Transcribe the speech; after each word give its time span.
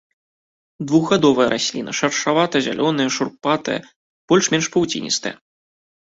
Двухгадовая 0.91 1.45
расліна, 1.53 1.91
шаравата-зялёная, 1.99 3.07
шурпатая, 3.19 3.77
больш-менш 4.35 4.65
павуціністая. 4.79 5.35